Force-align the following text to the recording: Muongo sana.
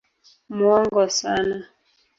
Muongo 0.55 1.03
sana. 1.19 1.57